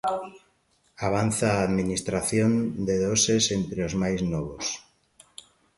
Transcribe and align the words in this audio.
Avanza 1.09 1.47
a 1.51 1.63
administración 1.69 2.51
de 2.87 2.95
doses 3.05 3.43
entre 3.57 3.79
os 3.87 3.93
máis 4.01 4.19
novos. 4.33 4.65